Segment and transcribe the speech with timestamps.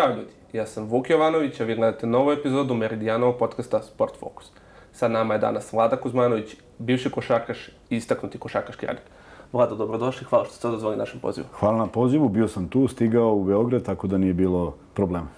[0.00, 4.52] Ćao ljudi, ja sam Vuk Jovanović, a vi gledate novu epizodu Meridijanovog podcasta Sport Focus.
[4.92, 9.04] Sa nama je danas Vlada Kuzmanović, bivši košarkaš i istaknuti košarkaški radnik.
[9.52, 11.46] Vlada, dobrodošli, hvala što ste odazvali našem pozivu.
[11.52, 15.28] Hvala na pozivu, bio sam tu, stigao u Beograd, tako da nije bilo problema.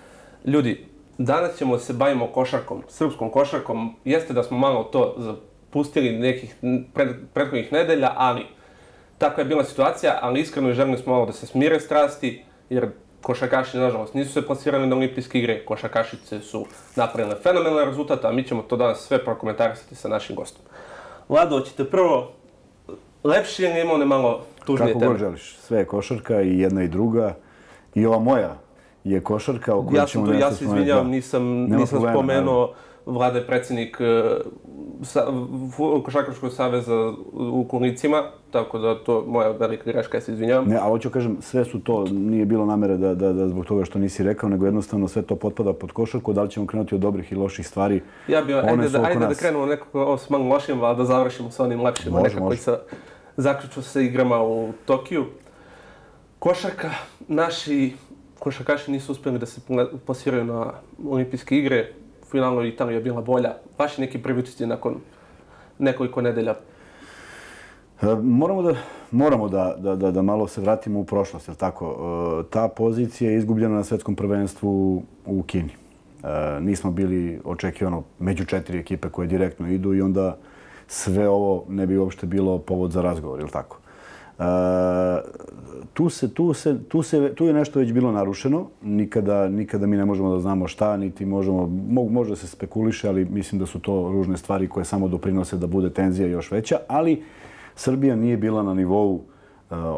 [0.45, 0.87] Ljudi,
[1.19, 3.95] danas ćemo se bavimo košarkom, srpskom košarkom.
[4.05, 6.57] Jeste da smo malo to zapustili nekih
[6.95, 8.47] pred, prethodnih nedelja, ali
[9.19, 12.91] takva je bila situacija, ali iskreno želim smo malo da se smire strasti, jer
[13.23, 18.45] košarkaši, nažalost, nisu se plasirali na olimpijske igre, košarkašice su napravile fenomenalne rezultate, a mi
[18.45, 20.63] ćemo to danas sve prokomentarisati sa našim gostom.
[21.29, 22.33] Vlado, hoćete prvo
[23.25, 25.11] lepši ili imao ne malo tužnije Kako teme?
[25.13, 27.35] god želiš, sve je košarka i jedna i druga.
[27.95, 28.57] I ova moja
[29.05, 31.11] je košarka o kojoj Ja, ćemo to, ja se izvinjavam, Da.
[31.11, 32.73] nisam, nisam spomenuo
[33.07, 33.99] Vlada je predsjednik
[35.03, 35.27] sa,
[36.05, 40.69] Košarkaškog saveza u Kurnicima, tako da to moja velika greška, ja se izvinjavam.
[40.69, 43.85] Ne, ali hoću kažem, sve su to, nije bilo namere da, da, da zbog toga
[43.85, 47.01] što nisi rekao, nego jednostavno sve to potpada pod košarku, da li ćemo krenuti od
[47.01, 48.03] dobrih i loših stvari.
[48.29, 49.39] Ja bi, one ajde, da, ajde da nas.
[49.39, 52.55] krenemo nekako s malo lošim, ali da završimo sa onim lepšima, Može, nekako može.
[52.55, 52.79] i sa
[53.37, 55.25] zaključu sa igrama u Tokiju.
[56.39, 56.91] Košarka,
[57.29, 57.93] naši
[58.39, 60.73] košarkaši nisu uspjeli da se pla- plasiraju na
[61.09, 61.93] olimpijske igre
[62.33, 63.55] finalno Italija je bila bolja.
[63.79, 64.97] Vaši neki prvi nakon
[65.78, 66.55] nekoliko nedelja.
[68.03, 68.75] E, moramo da,
[69.11, 71.97] moramo da, da, da, da malo se vratimo u prošlost, jer tako?
[72.41, 75.72] E, ta pozicija je izgubljena na svetskom prvenstvu u Kini.
[75.72, 80.37] E, nismo bili očekivano među četiri ekipe koje direktno idu i onda
[80.87, 83.81] sve ovo ne bi uopšte bilo povod za razgovor, ili tako?
[85.93, 88.66] Tu, se, tu, se, tu, se, tu je nešto već bilo narušeno.
[88.83, 93.25] Nikada, nikada mi ne možemo da znamo šta, niti možemo, mo, može se spekuliše, ali
[93.25, 96.79] mislim da su to ružne stvari koje samo doprinose da bude tenzija još veća.
[96.89, 97.23] Ali
[97.75, 99.21] Srbija nije bila na nivou uh,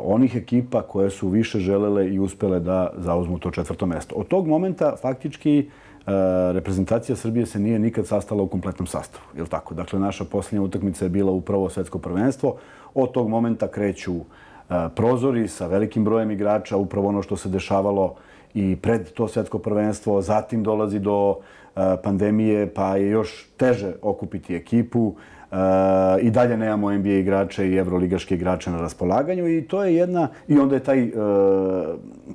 [0.05, 4.15] onih ekipa koje su više želele i uspele da zauzmu to četvrto mesto.
[4.15, 5.69] Od tog momenta faktički
[6.07, 9.25] Eh, reprezentacija Srbije se nije nikad sastala u kompletnom sastavu.
[9.37, 9.75] Je tako?
[9.75, 12.57] Dakle, naša posljednja utakmica je bila upravo svetsko prvenstvo.
[12.95, 18.15] Od tog momenta kreću eh, prozori sa velikim brojem igrača, upravo ono što se dešavalo
[18.55, 20.23] i pred to svetsko prvenstvo.
[20.23, 21.37] Zatim dolazi do
[21.77, 25.15] eh, pandemije, pa je još teže okupiti ekipu.
[25.55, 30.29] E, I dalje nemamo NBA igrače i evroligaške igrače na raspolaganju i to je jedna
[30.49, 31.13] i onda je taj e,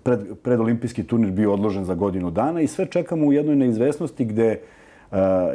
[0.04, 4.48] pred, predolimpijski turnir bio odložen za godinu dana i sve čekamo u jednoj neizvesnosti gde
[4.48, 4.60] e,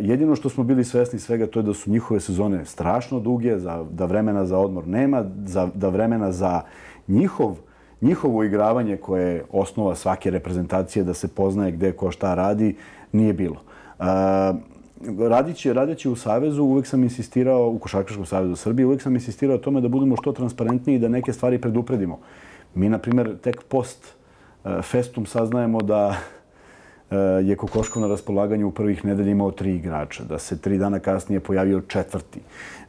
[0.00, 3.84] jedino što smo bili svesni svega to je da su njihove sezone strašno duge, za,
[3.90, 6.60] da vremena za odmor nema, za, da vremena za
[7.08, 7.56] njihov
[8.00, 12.74] njihovo igravanje koje je osnova svake reprezentacije da se poznaje gde ko šta radi,
[13.12, 13.56] nije bilo.
[14.00, 14.04] E,
[15.28, 19.58] radići, radići u Savezu, uvek sam insistirao, u Košarkaškom Savezu Srbije, uvek sam insistirao o
[19.58, 22.18] tome da budemo što transparentniji i da neke stvari predupredimo.
[22.74, 24.14] Mi, na primjer, tek post
[24.64, 26.16] eh, festum saznajemo da
[27.10, 30.98] E, je Kokoškov na raspolaganju u prvih nedelja imao tri igrača, da se tri dana
[30.98, 32.40] kasnije pojavio četvrti,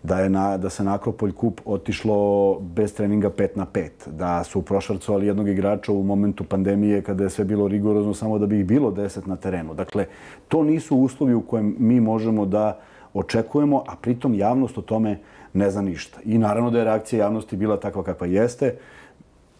[0.04, 4.44] da, je na, da se na Akropolj kup otišlo bez treninga 5 na 5, da
[4.44, 8.60] su prošarcovali jednog igrača u momentu pandemije kada je sve bilo rigorozno samo da bi
[8.60, 9.74] ih bilo 10 na terenu.
[9.74, 10.06] Dakle,
[10.48, 12.80] to nisu uslovi u kojem mi možemo da
[13.14, 15.20] očekujemo, a pritom javnost o tome
[15.54, 16.20] ne zna ništa.
[16.26, 18.76] I naravno da je reakcija javnosti bila takva kakva jeste.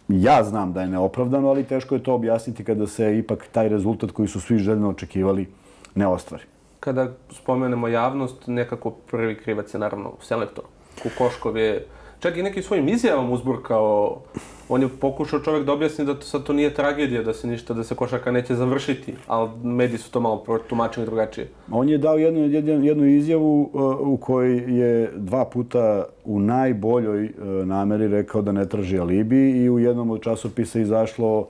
[0.08, 4.10] Ja znam da je neopravdano, ali teško je to objasniti kada se ipak taj rezultat
[4.10, 5.46] koji su svi željno očekivali
[5.94, 6.44] ne ostvari.
[6.80, 10.64] Kada spomenemo javnost, nekako prvi krivac je naravno selektor.
[11.02, 11.86] Kukoškov je
[12.18, 14.20] čak i nekim svojim izjavama uzburkao.
[14.68, 17.74] On je pokušao čovjek da objasni da to sad to nije tragedija, da se ništa,
[17.74, 21.48] da se košarka neće završiti, ali mediji su to malo tumačili drugačije.
[21.70, 27.24] On je dao jednu, jednu, jednu izjavu uh, u kojoj je dva puta u najboljoj
[27.24, 31.46] uh, nameri rekao da ne traži alibi i u jednom od časopisa izašlo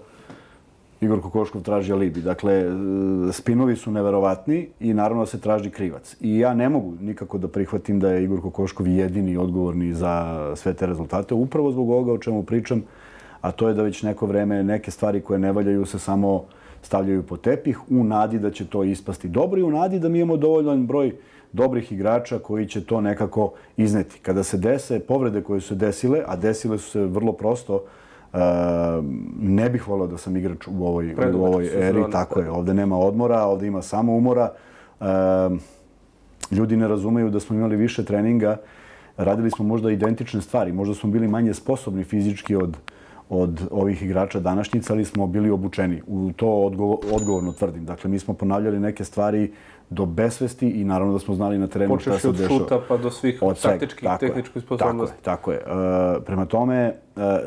[1.00, 2.20] Igor Kokoškov traži alibi.
[2.20, 2.66] Dakle, e,
[3.32, 6.16] spinovi su neverovatni i naravno da se traži krivac.
[6.20, 10.74] I ja ne mogu nikako da prihvatim da je Igor Kokoškov jedini odgovorni za sve
[10.74, 12.82] te rezultate, upravo zbog ovoga o čemu pričam,
[13.40, 16.44] a to je da već neko vreme neke stvari koje ne valjaju se samo
[16.82, 20.18] stavljaju po tepih u nadi da će to ispasti dobro i u nadi da mi
[20.18, 21.12] imamo dovoljan broj
[21.52, 24.18] dobrih igrača koji će to nekako izneti.
[24.22, 28.38] Kada se dese povrede koje su se desile, a desile su se vrlo prosto, uh,
[29.40, 32.04] ne bih volio da sam igrač u ovoj, u ovoj eri.
[32.12, 34.52] Tako je, ovde nema odmora, ovde ima samo umora.
[35.00, 35.06] Uh,
[36.50, 38.56] ljudi ne razumeju da smo imali više treninga,
[39.16, 42.76] radili smo možda identične stvari, možda smo bili manje sposobni fizički od,
[43.28, 46.02] od ovih igrača današnjica, ali smo bili obučeni.
[46.06, 46.48] U to
[47.12, 47.84] odgovorno tvrdim.
[47.84, 49.52] Dakle, mi smo ponavljali neke stvari
[49.90, 52.32] do besvesti i naravno da smo znali na terenu šta se dešava.
[52.32, 55.16] Počeš od šuta pa do svih taktičkih, tehničkih sposobnosti.
[55.22, 56.24] Tako je, tako je.
[56.24, 56.94] Prema tome,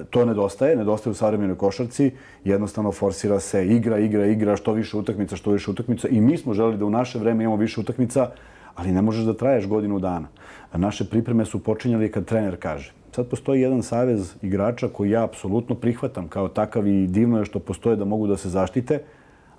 [0.10, 2.12] to nedostaje, nedostaje u savremenoj košarci.
[2.44, 6.08] Jednostavno forsira se igra, igra, igra, što više utakmica, što više utakmica.
[6.08, 8.30] I mi smo želi da u naše vreme imamo više utakmica,
[8.76, 10.28] ali ne možeš da traješ godinu dana.
[10.74, 12.94] Naše pripreme su počinjali kad trener kaže.
[13.20, 17.60] Sad postoji jedan savez igrača koji ja apsolutno prihvatam kao takav i divno je što
[17.60, 19.00] postoje da mogu da se zaštite,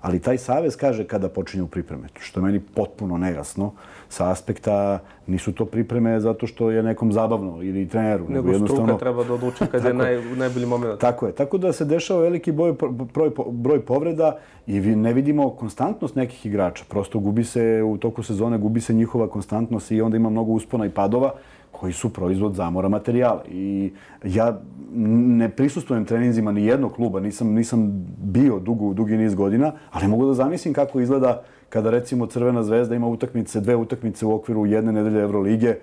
[0.01, 3.71] ali taj savez kaže kada počinju pripreme, što je meni potpuno nejasno
[4.09, 8.25] sa aspekta nisu to pripreme zato što je nekom zabavno ili treneru.
[8.29, 10.99] Nego, nego struka treba da odluči kada je naj, najbolji moment.
[10.99, 11.31] Tako je.
[11.31, 12.73] Tako da se dešava veliki broj,
[13.13, 14.37] broj, broj povreda
[14.67, 16.83] i ne vidimo konstantnost nekih igrača.
[16.89, 20.85] Prosto gubi se u toku sezone, gubi se njihova konstantnost i onda ima mnogo uspona
[20.85, 21.33] i padova
[21.71, 23.43] koji su proizvod zamora materijala.
[23.49, 23.91] I
[24.23, 24.61] ja
[24.93, 30.27] ne prisustujem treninzima ni jednog kluba, nisam, nisam bio dugu, dugi niz godina, ali mogu
[30.27, 34.91] da zamislim kako izgleda kada recimo Crvena zvezda ima utakmice, dve utakmice u okviru jedne
[34.91, 35.75] nedelje Evrolige.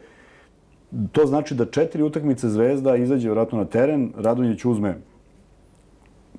[1.12, 4.98] To znači da četiri utakmice zvezda izađe vratno na teren, Radonjić uzme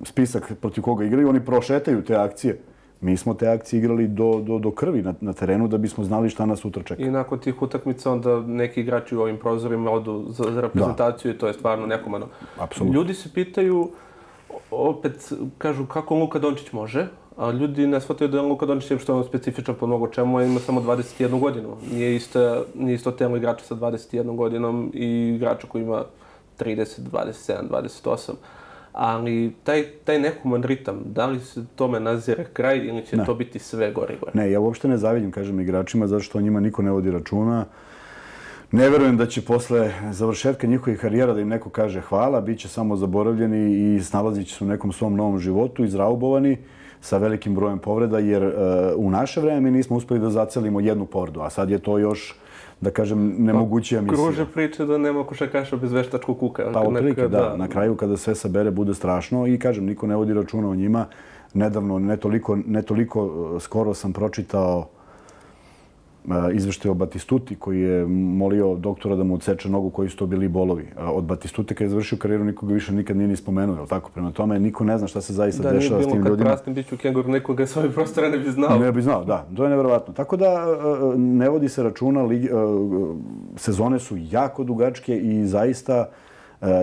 [0.02, 2.58] spisak protiv koga igraju, oni prošetaju te akcije
[3.00, 6.30] mi smo te akcije igrali do, do, do krvi na, na terenu da bismo znali
[6.30, 7.02] šta nas sutra čeka.
[7.02, 11.36] I nakon tih utakmica onda neki igrači u ovim prozorima odu za, za reprezentaciju da.
[11.36, 12.26] i to je stvarno nekomano.
[12.58, 12.94] Apsolutno.
[12.94, 13.90] Ljudi se pitaju,
[14.70, 17.06] opet kažu kako Luka Dončić može,
[17.36, 20.40] a ljudi ne shvataju da je Luka Dončić što je on specifičan po mnogo čemu,
[20.40, 21.76] ima samo 21 godinu.
[21.92, 26.04] Nije isto, nije isto telo igrača sa 21 godinom i igrača koji ima
[26.58, 28.32] 30, 27, 28
[28.92, 33.24] ali taj, taj nehuman ritam, da li se tome nazire kraj ili će ne.
[33.24, 34.32] to biti sve gore gore?
[34.34, 37.64] Ne, ja uopšte ne zavidim, kažem, igračima, zato što o njima niko ne vodi računa.
[38.72, 42.68] Ne verujem da će posle završetka njihovih karijera da im neko kaže hvala, bit će
[42.68, 46.56] samo zaboravljeni i snalazit će se u nekom svom novom životu, izraubovani
[47.00, 48.52] sa velikim brojem povreda, jer uh,
[48.96, 52.39] u naše vreme mi nismo uspeli da zacelimo jednu povredu, a sad je to još
[52.80, 54.24] da kažem, nemogućija misija.
[54.24, 56.70] Kruže priče da nema košakaša bez veštačkog kuka.
[56.72, 57.28] Pa, otprilike, da.
[57.28, 57.56] da.
[57.56, 61.06] Na kraju, kada sve sabere, bude strašno i, kažem, niko ne vodi računa o njima.
[61.54, 64.88] Nedavno, ne toliko, ne toliko uh, skoro sam pročitao
[66.52, 70.48] izvešte o Batistuti koji je molio doktora da mu odseče nogu koji su to bili
[70.48, 70.86] bolovi.
[70.98, 74.10] Od Batistute kad je završio karijeru nikoga više nikad nije ni spomenuo, je tako?
[74.10, 76.24] Prema tome niko ne zna šta se zaista da, dešava s tim ljudima.
[76.24, 78.78] Da, nije bilo kad prastim biću kengur nekoga s ovih prostora ne bi znao.
[78.78, 79.46] Ne bi znao, da.
[79.56, 80.14] To je nevjerovatno.
[80.14, 80.66] Tako da
[81.16, 82.28] ne vodi se računa,
[83.56, 86.08] sezone su jako dugačke i zaista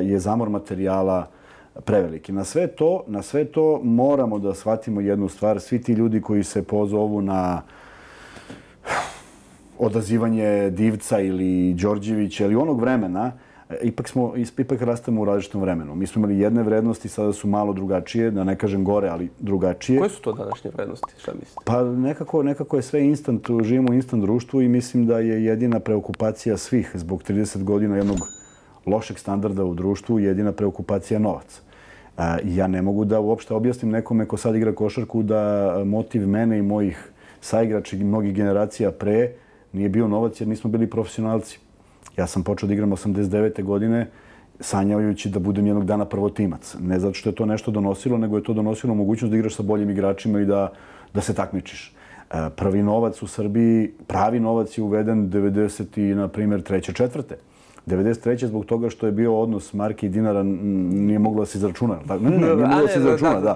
[0.01, 1.27] je zamor materijala
[1.85, 2.31] preveliki.
[2.31, 5.59] Na sve to, na sve to moramo da shvatimo jednu stvar.
[5.59, 7.61] Svi ti ljudi koji se pozovu na
[9.79, 13.31] odazivanje Divca ili Đorđevića ili onog vremena,
[13.81, 15.95] ipak smo ipak rastemo u različitom vremenu.
[15.95, 19.99] Mi smo imali jedne vrednosti, sada su malo drugačije, da ne kažem gore, ali drugačije.
[19.99, 21.13] Koje su to današnje vrednosti?
[21.19, 21.61] Šta mislite?
[21.65, 25.79] Pa nekako, nekako je sve instant, živimo u instant društvu i mislim da je jedina
[25.79, 28.17] preokupacija svih zbog 30 godina jednog
[28.85, 31.61] lošeg standarda u društvu, jedina preokupacija novac.
[32.43, 36.61] Ja ne mogu da uopšte objasnim nekome ko sad igra košarku da motiv mene i
[36.61, 39.31] mojih saigrača i mnogih generacija pre
[39.77, 41.59] nije bio novac jer nismo bili profesionalci.
[42.17, 43.63] Ja sam počeo da igram 89.
[43.63, 44.09] godine
[44.59, 46.75] sanjavajući da budem jednog dana prvotimac.
[46.79, 49.63] Ne zato što je to nešto donosilo, nego je to donosilo mogućnost da igraš sa
[49.63, 50.71] boljim igračima i da,
[51.13, 51.93] da se takmičiš.
[52.31, 55.99] E, prvi novac u Srbiji, pravi novac je uveden 90.
[55.99, 57.37] i, na primjer, treće, četvrte.
[57.87, 58.45] 93.
[58.45, 61.99] zbog toga što je bio odnos marke i dinara nije moglo da se izračuna.
[62.09, 63.55] Ne, ne, ne, nije moglo da se izračuna, da.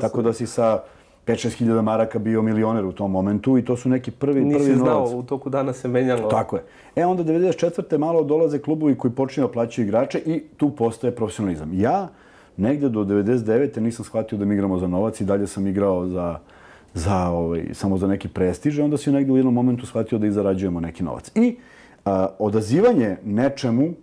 [0.00, 0.82] Tako da si sa
[1.26, 4.74] 5-6 hiljada maraka bio milioner u tom momentu i to su neki prvi, Nisi prvi
[4.78, 5.12] znao, novac.
[5.12, 6.28] u toku dana se menjalo.
[6.28, 6.62] Tako je.
[6.96, 7.98] E onda 94.
[7.98, 11.70] malo dolaze klubovi koji počinju plaćaju igrače i tu postaje profesionalizam.
[11.74, 12.08] Ja
[12.56, 13.80] negde do 99.
[13.80, 16.38] nisam shvatio da mi igramo za novac i dalje sam igrao za,
[16.94, 18.78] za, ovaj, samo za neki prestiž.
[18.78, 21.30] Onda sam negde u jednom momentu shvatio da i zarađujemo neki novac.
[21.34, 21.56] I
[22.04, 23.94] a, odazivanje nečemu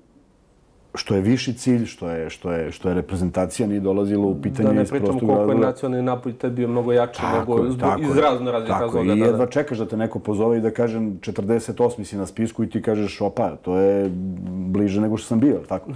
[0.95, 4.81] što je viši cilj, što je, što je, što je reprezentacija nije dolazilo u pitanje
[4.81, 5.23] iz prostog razloga.
[5.23, 8.17] Da ne pričamo koliko je nacionalni napoj tad bio mnogo jači tako, nego tako, iz
[8.17, 9.13] razno raznih razloga.
[9.13, 12.03] I jedva čekaš da te neko pozove i da kažem 48.
[12.03, 14.09] si na spisku i ti kažeš opa, to je
[14.49, 15.59] bliže nego što sam bio.
[15.67, 15.91] Tako.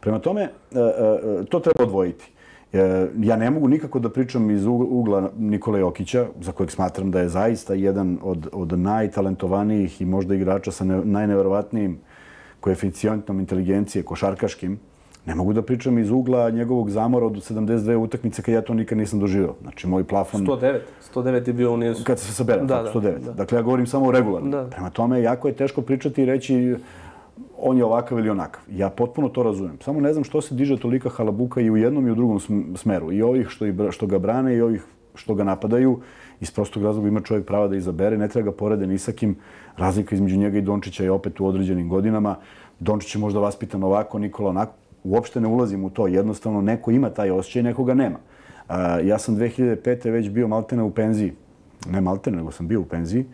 [0.00, 2.30] Prema tome, e, e, to treba odvojiti.
[2.72, 7.20] E, ja ne mogu nikako da pričam iz ugla Nikola Jokića, za kojeg smatram da
[7.20, 11.98] je zaista jedan od, od najtalentovanijih i možda igrača sa najneverovatnijim
[12.60, 14.78] koeficijentom inteligencije, košarkaškim,
[15.26, 18.98] ne mogu da pričam iz ugla njegovog zamora od 72 utakmice kad ja to nikad
[18.98, 19.54] nisam doživio.
[19.62, 20.46] Znači, moj plafon...
[20.46, 20.78] 109.
[21.14, 23.18] 109 je bio on Kad se sabera, da, 109.
[23.18, 23.32] Da.
[23.32, 24.50] Dakle, ja govorim samo o regularno.
[24.50, 24.70] Da.
[24.70, 26.76] Prema tome, jako je teško pričati i reći
[27.58, 28.62] on je ovakav ili onakav.
[28.70, 29.78] Ja potpuno to razumem.
[29.80, 32.40] Samo ne znam što se diže tolika halabuka i u jednom i u drugom
[32.76, 33.12] smeru.
[33.12, 34.84] I ovih što, što ga brane i ovih
[35.14, 36.00] što ga napadaju.
[36.40, 38.18] Iz prostog razloga ima čovjek prava da izabere.
[38.18, 39.36] Ne treba ga porede ni sa kim.
[39.76, 42.36] Razlika između njega i Dončića je opet u određenim godinama.
[42.80, 44.72] Dončić je možda vaspitan ovako, Nikola onako.
[45.04, 46.06] Uopšte ne ulazim u to.
[46.06, 48.18] Jednostavno, neko ima taj osjećaj, nekoga nema.
[49.02, 50.10] ja sam 2005.
[50.10, 51.32] već bio maltene u penziji.
[51.90, 53.24] Ne maltene, nego sam bio u penziji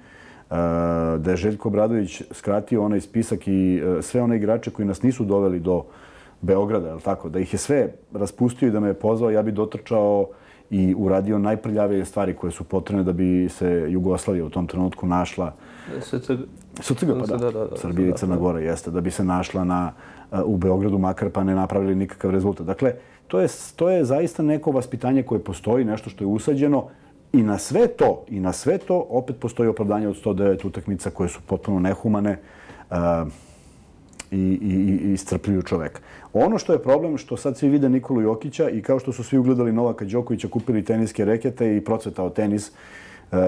[1.19, 5.25] da je Željko Bradović skratio onaj spisak i e, sve one igrače koji nas nisu
[5.25, 5.85] doveli do
[6.41, 7.29] Beograda, tako?
[7.29, 10.29] Da ih je sve raspustio i da me je pozvao, ja bi dotrčao
[10.75, 15.53] i uradio najprljavije stvari koje su potrebne da bi se Jugoslavija u tom trenutku našla.
[16.81, 17.07] SCG.
[17.21, 17.37] Pa da.
[17.37, 18.91] da, da, da Srbija i Crna Gora, jeste.
[18.91, 19.93] Da bi se našla na,
[20.33, 22.67] e, u Beogradu, makar pa ne napravili nikakav rezultat.
[22.67, 22.95] Dakle,
[23.29, 26.89] to je, to je zaista neko vaspitanje koje postoji, nešto što je usađeno.
[27.33, 31.29] I na sve to, i na sve to opet postoji opravdanje od 109 utakmica koje
[31.29, 32.39] su potpuno nehumane
[32.91, 32.97] uh,
[34.31, 36.01] i, i, i istrpljuju čoveka.
[36.35, 39.39] Ono što je problem, što sad svi vide Nikolu Jokića i kao što su svi
[39.39, 42.71] ugledali Novaka Đokovića, kupili teniske rekete i procvetao tenis,
[43.33, 43.39] uh,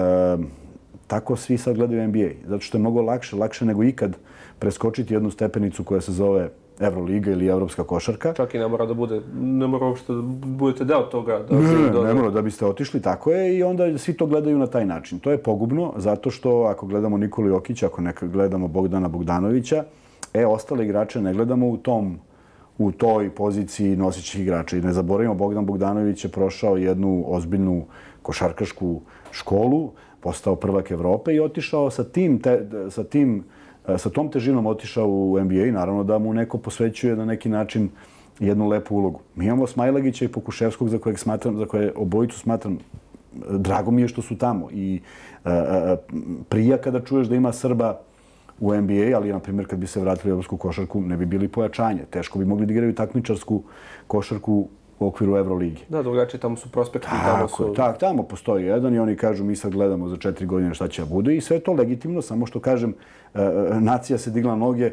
[1.07, 2.29] tako svi sad gledaju NBA.
[2.45, 4.17] Zato što je mnogo lakše, lakše nego ikad
[4.59, 8.33] preskočiti jednu stepenicu koja se zove Euroliga ili Evropska košarka.
[8.33, 11.39] Čak i ne mora da bude, ne mora uopšte da budete deo toga.
[11.49, 14.57] Da ne, ne, ne mora da biste otišli, tako je, i onda svi to gledaju
[14.57, 15.19] na taj način.
[15.19, 19.83] To je pogubno, zato što ako gledamo Nikolu Jokića, ako ne gledamo Bogdana Bogdanovića,
[20.33, 22.19] e, ostale igrače ne gledamo u tom
[22.77, 24.77] u toj poziciji nosićih igrača.
[24.77, 27.85] I ne zaboravimo, Bogdan Bogdanović je prošao jednu ozbiljnu
[28.21, 33.43] košarkašku školu, postao prvak Evrope i otišao sa tim, te, sa tim
[33.97, 37.89] sa tom težinom otišao u NBA i naravno da mu neko posvećuje na neki način
[38.39, 39.19] jednu lepu ulogu.
[39.35, 42.77] Mi imamo Smajlagića i Pokuševskog za kojeg smatram, za koje obojicu smatram
[43.49, 45.01] drago mi je što su tamo i
[45.45, 45.51] uh,
[46.49, 47.99] prija kada čuješ da ima Srba
[48.59, 51.47] u NBA, ali na primjer kad bi se vratili u evropsku košarku ne bi bili
[51.47, 52.05] pojačanje.
[52.09, 53.63] Teško bi mogli da igraju takmičarsku
[54.07, 54.67] košarku
[54.99, 55.83] u okviru Euroligi.
[55.89, 57.07] Da, drugačije, tamo su prospekti.
[57.25, 57.73] Tamo, su...
[57.73, 61.01] tak, tamo postoji jedan i oni kažu mi sad gledamo za četiri godine šta će
[61.01, 62.93] da bude i sve to legitimno, samo što kažem,
[63.33, 64.91] e, e, nacija se digla noge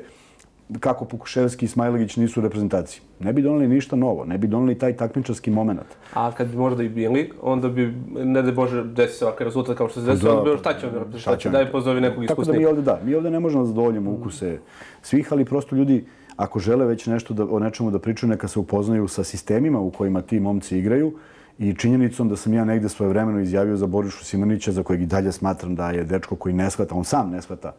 [0.81, 3.03] kako Pukuševski i Smajlegić nisu reprezentaciji.
[3.21, 5.87] Ne bi doneli ništa novo, ne bi doneli taj takmičarski moment.
[6.15, 9.77] A kad bi možda i bili, onda bi, ne da Bože, desi se ovakav rezultat
[9.77, 12.53] kao što se desi, onda bi šta će on reprezentaciji, daj pozovi nekog iskusnika.
[12.53, 14.59] Tako da mi ovde, da, mi ovde ne možemo da zadovoljimo ukuse
[15.03, 16.05] svih, ali prosto ljudi,
[16.37, 19.91] ako žele već nešto da, o nečemu da pričaju, neka se upoznaju sa sistemima u
[19.91, 21.13] kojima ti momci igraju
[21.59, 25.07] i činjenicom da sam ja negde svoje vremeno izjavio za Borišu Simonića, za kojeg i
[25.07, 27.73] dalje smatram da je dečko koji ne shvata, on sam ne shvata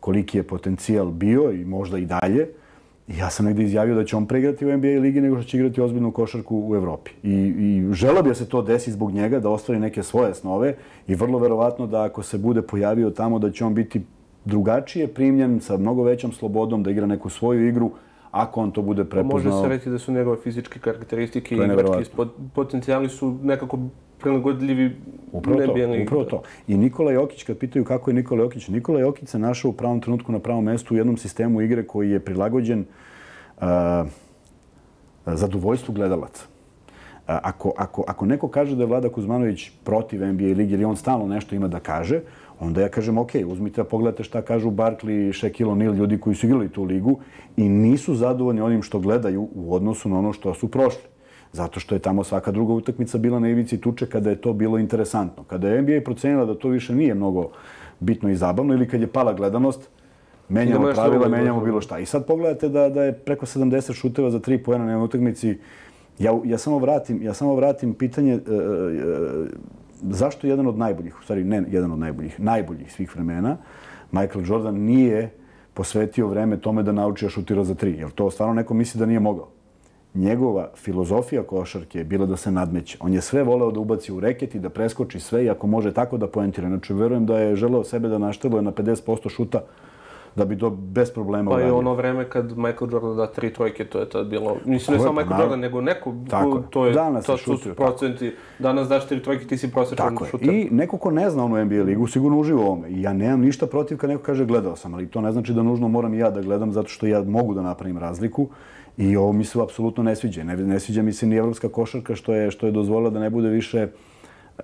[0.00, 2.48] koliki je potencijal bio i možda i dalje.
[3.08, 5.80] ja sam negde izjavio da će on preigrati u NBA ligi nego što će igrati
[5.80, 7.10] ozbiljnu košarku u Evropi.
[7.22, 10.74] I, i želeo bi da se to desi zbog njega, da ostvari neke svoje snove
[11.06, 14.02] i vrlo verovatno da ako se bude pojavio tamo da će on biti
[14.44, 17.90] drugačije primljen sa mnogo većom slobodom da igra neku svoju igru
[18.30, 19.52] ako on to bude prepoznao.
[19.52, 22.10] Može se reći da su njegove fizičke karakteristike i igrački
[22.54, 23.78] potencijali su nekako
[24.18, 24.96] prilagodljivi
[25.32, 26.42] upravo to, upravo to.
[26.68, 30.00] I Nikola Jokić, kad pitaju kako je Nikola Jokić, Nikola Jokić se našao u pravom
[30.00, 32.84] trenutku na pravom mestu u jednom sistemu igre koji je prilagođen
[33.56, 33.64] uh,
[35.26, 36.44] zadovoljstvu gledalaca.
[37.26, 41.26] ako, ako, ako neko kaže da je Vlada Kuzmanović protiv NBA ligi ili on stalno
[41.26, 42.20] nešto ima da kaže,
[42.60, 46.46] onda ja kažem, ok, uzmite da pogledate šta kažu Barkley, Shaquille O'Neal, ljudi koji su
[46.46, 47.18] igrali tu ligu
[47.56, 51.15] i nisu zadovoljni onim što gledaju u odnosu na ono što su prošli.
[51.56, 54.78] Zato što je tamo svaka druga utakmica bila na ivici tuče kada je to bilo
[54.78, 55.44] interesantno.
[55.44, 57.48] Kada je NBA procenila da to više nije mnogo
[58.00, 59.88] bitno i zabavno ili kad je pala gledanost,
[60.48, 61.98] menjamo pravila, menjamo bilo šta.
[61.98, 65.58] I sad pogledate da, da je preko 70 šuteva za tri pojena na utakmici.
[66.18, 69.48] Ja, ja, samo vratim, ja samo vratim pitanje uh, uh,
[70.02, 73.56] zašto jedan od najboljih, u stvari ne jedan od najboljih, najboljih svih vremena,
[74.12, 75.30] Michael Jordan nije
[75.74, 77.96] posvetio vreme tome da nauči da šutira za tri.
[77.98, 79.55] Jer to stvarno neko misli da nije mogao.
[80.16, 82.98] Njegova filozofija košarke je bila da se nadmeće.
[83.00, 85.92] On je sve voleo da ubaci u reket i da preskoči sve i ako može
[85.92, 86.68] tako da poentira.
[86.68, 89.60] Znači, verujem da je želeo sebe da našteluje na 50% šuta
[90.36, 91.66] da bi to bez problema uradio.
[91.66, 94.56] Pa i ono vreme kad Michael Jordan da tri trojke, to je tad bilo...
[94.64, 96.14] Mislim, ne samo Michael Jordan, nego neko...
[96.30, 98.34] Tako to je, danas to su procenti.
[98.58, 100.48] Danas daš tri trojke, ti si prosječan šuter.
[100.48, 103.00] I neko ko ne zna ono NBA ligu, sigurno uživo u ovome.
[103.00, 105.88] Ja nemam ništa protiv kad neko kaže gledao sam, ali to ne znači da nužno
[105.88, 108.48] moram i ja da gledam zato što ja mogu da napravim razliku.
[108.96, 110.44] I ovo mi se apsolutno ne sviđa.
[110.44, 113.30] Ne, ne sviđa mi se ni evropska košarka što je, što je dozvolila da ne
[113.30, 113.88] bude više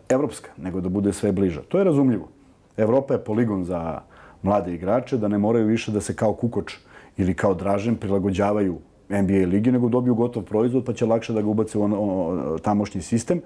[0.08, 1.62] evropska, nego da bude sve bliža.
[1.68, 2.28] To je razumljivo.
[2.76, 4.00] Evropa je poligon za
[4.42, 6.76] mlade igrače, da ne moraju više da se kao kukoč
[7.16, 11.48] ili kao dražen prilagođavaju NBA ligi, nego dobiju gotov proizvod pa će lakše da ga
[11.48, 13.40] ubace u ono, tamošnji sistem.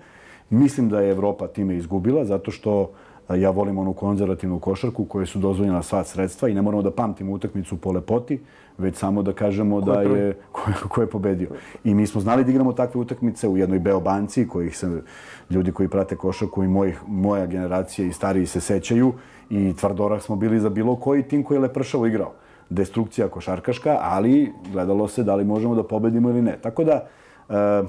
[0.50, 2.92] Mislim da je Evropa time izgubila, zato što
[3.34, 7.32] Ja volim onu konzervativnu košarku koje su dozvoljena sva sredstva i ne moramo da pamtimo
[7.32, 8.38] utakmicu po lepoti,
[8.78, 11.48] već samo da kažemo ko da je ko, ko je pobedio.
[11.84, 15.02] I mi smo znali da igramo takve utakmice u jednoj Beobanci, kojih se
[15.50, 19.12] ljudi koji prate košarku i mojih, moja generacija i stariji se sećaju
[19.50, 22.32] i tvrdorah smo bili za bilo koji tim koji je lepršavo igrao.
[22.70, 26.58] Destrukcija košarkaška, ali gledalo se da li možemo da pobedimo ili ne.
[26.62, 27.06] Tako da,
[27.48, 27.82] e,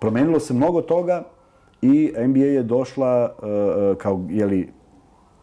[0.00, 1.24] promenilo se mnogo toga
[1.82, 4.68] i NBA je došla e, kao jeli,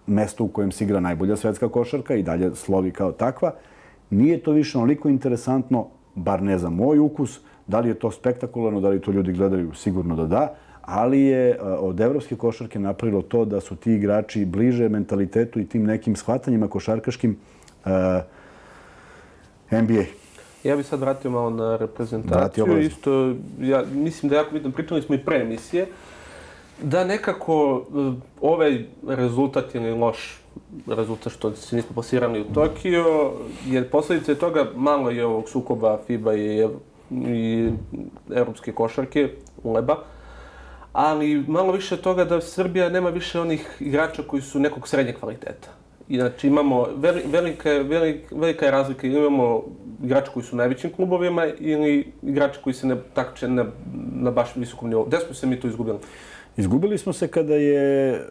[0.07, 3.53] mesto u kojem se igra najbolja svetska košarka i dalje slovi kao takva.
[4.09, 8.81] Nije to više onoliko interesantno, bar ne za moj ukus, da li je to spektakularno,
[8.81, 13.21] da li to ljudi gledaju, sigurno da da, ali je e, od evropske košarke napravilo
[13.21, 17.37] to da su ti igrači bliže mentalitetu i tim nekim shvatanjima košarkaškim
[17.85, 17.91] uh,
[19.71, 20.03] e, NBA.
[20.63, 22.79] Ja bih sad vratio malo na reprezentaciju.
[22.79, 25.87] Isto, ja mislim da je jako bitno, pričali smo i pre emisije,
[26.81, 30.41] da nekako eh, ovaj rezultat ili loš
[30.87, 33.31] rezultat što se nismo plasirali u Tokio,
[33.65, 36.67] jer posljedice toga malo je ovog sukoba FIBA i,
[37.11, 37.69] i
[38.35, 39.29] evropske košarke,
[39.63, 39.97] leba,
[40.93, 45.69] ali malo više toga da Srbija nema više onih igrača koji su nekog srednjeg kvaliteta.
[46.09, 49.63] I znači imamo velika, velika, velika je razlika, imamo
[50.03, 53.65] igrače koji su u najvećim klubovima ili igrače koji se ne takče na,
[54.13, 55.05] na baš visokom nivou.
[55.05, 55.97] Gde smo se mi tu izgubili?
[56.59, 58.21] Izgubili smo se kada je e,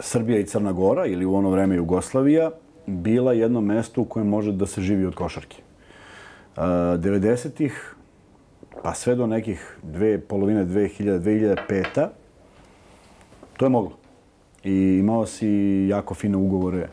[0.00, 2.50] Srbija i Crna Gora, ili u ono vreme Jugoslavija,
[2.86, 5.56] bila jedno mesto u kojem može da se živi od košarke.
[6.56, 7.94] E, 90-ih,
[8.82, 12.08] pa sve do nekih dve polovine 2000, 2005
[13.56, 13.96] to je moglo.
[14.64, 15.48] I imao si
[15.88, 16.88] jako fine ugovore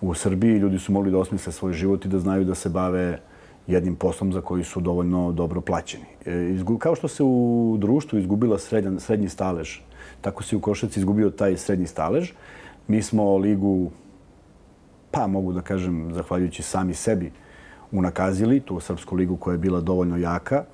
[0.00, 0.58] u Srbiji.
[0.58, 3.20] Ljudi su mogli da osmisle svoj život i da znaju da se bave
[3.66, 6.04] jednim poslom za koji su dovoljno dobro plaćeni.
[6.26, 8.58] E, kao što se u društvu izgubila
[8.98, 9.78] srednji stalež,
[10.20, 12.32] tako se u Košaci izgubio taj srednji stalež.
[12.88, 13.90] Mi smo ligu,
[15.10, 17.32] pa mogu da kažem, zahvaljujući sami sebi,
[17.92, 20.64] unakazili tu srpsku ligu koja je bila dovoljno jaka.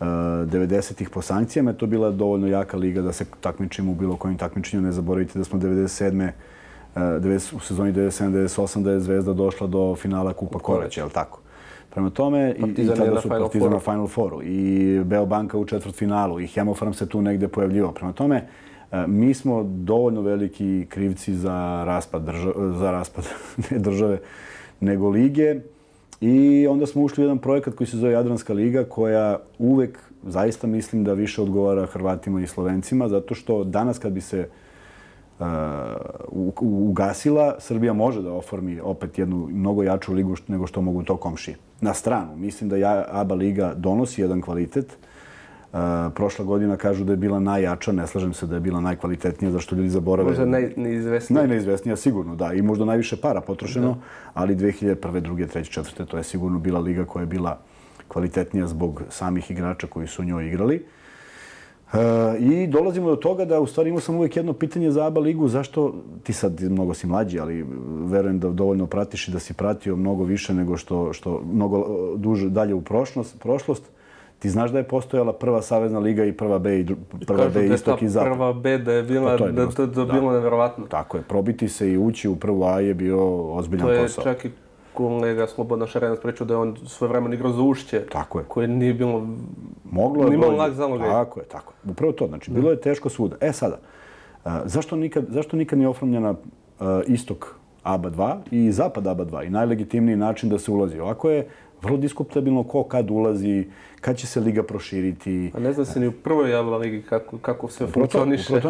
[0.00, 4.38] 90-ih po sankcijama je to bila dovoljno jaka liga da se takmičimo u bilo kojim
[4.38, 4.82] takmičenju.
[4.82, 6.30] Ne zaboravite da smo 97
[7.56, 11.43] u sezoni 97-98 da je Zvezda došla do finala Kupa Korać, je li tako?
[11.94, 16.46] Prema tome, i, tada su Partizan na Final Fouru, i Beobanka u četvrt finalu, i
[16.46, 17.92] Hemofarm se tu negde pojavljivo.
[17.92, 18.36] Prema tome,
[18.92, 23.24] e, mi smo dovoljno veliki krivci za raspad, države, za raspad
[23.70, 24.18] ne države,
[24.80, 25.60] nego lige.
[26.20, 30.66] I onda smo ušli u jedan projekat koji se zove Jadranska liga, koja uvek, zaista
[30.66, 34.48] mislim da više odgovara Hrvatima i Slovencima, zato što danas kad bi se
[36.60, 41.56] ugasila, Srbija može da oformi opet jednu mnogo jaču ligu nego što mogu to komšije.
[41.80, 44.96] Na stranu, mislim da ja, ABA liga donosi jedan kvalitet.
[46.14, 49.76] prošla godina kažu da je bila najjača, ne slažem se da je bila najkvalitetnija, zašto
[49.76, 50.28] ljudi zaborave.
[50.28, 51.40] Možda najneizvesnija.
[51.40, 52.52] Najneizvesnija, sigurno, da.
[52.52, 53.96] I možda najviše para potrošeno,
[54.34, 54.96] ali 2001.
[54.96, 55.46] 2.
[55.54, 55.80] 3.
[55.80, 56.06] 4.
[56.06, 57.58] to je sigurno bila liga koja je bila
[58.08, 60.86] kvalitetnija zbog samih igrača koji su u njoj igrali.
[62.38, 65.48] I dolazimo do toga da u stvari imao sam uvijek jedno pitanje za ABA ligu.
[65.48, 67.66] Zašto, ti sad mnogo si mlađi, ali
[68.04, 72.18] verujem da dovoljno pratiš i da si pratio mnogo više nego što, što mnogo e,
[72.18, 73.90] duže dalje u prošlost, prošlost.
[74.38, 76.86] Ti znaš da je postojala prva savezna liga i prva B i
[77.26, 78.32] prva B istok i zapad.
[78.32, 80.86] Prva B da je bila, pa to je da, da, da, bilo nevjerovatno.
[80.86, 84.24] Tako je, probiti se i ući u prvu A je bio ozbiljan posao.
[84.24, 84.50] To je čak i
[84.94, 88.06] kolega Slobodna Šarenac pričao da je on svoje vremena igrao za ušće.
[88.12, 88.44] Tako je.
[88.48, 89.26] Koje nije bilo...
[89.90, 90.30] Moglo je.
[90.30, 91.00] Nije lak zalog.
[91.00, 91.90] Tako je, tako je.
[91.90, 92.26] Upravo to.
[92.26, 93.36] Znači, bilo je teško svuda.
[93.40, 93.78] E sada,
[94.64, 96.34] zašto nikad, zašto nikad nije ofromljena
[97.06, 100.98] istok ABA 2 i zapad ABA 2 i najlegitimniji način da se ulazi?
[101.00, 101.48] Ovako je
[101.82, 103.66] vrlo diskutabilno ko kad ulazi,
[104.00, 105.50] kad će se liga proširiti.
[105.54, 108.60] A ne zna se ni u prvoj javila ligi kako, kako sve funkcioniše.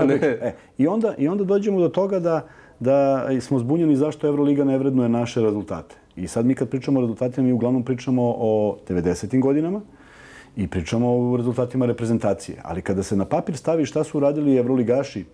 [0.41, 2.47] E, i, onda, I onda dođemo do toga da,
[2.81, 5.97] da smo zbunjeni zašto Euroliga ne vrednuje naše rezultate.
[6.17, 9.41] I sad mi kad pričamo o rezultatima, mi uglavnom pričamo o 90.
[9.41, 9.81] godinama
[10.57, 12.59] i pričamo o rezultatima reprezentacije.
[12.63, 15.25] Ali kada se na papir stavi šta su uradili evroligaši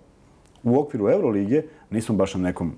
[0.62, 2.72] u okviru Evrolige, nismo baš na nekom